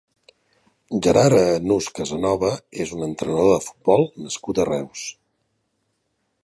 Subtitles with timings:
[1.07, 2.49] Gerard Nus Casanova
[2.85, 5.05] és un entrenador de futbol nascut a Reus.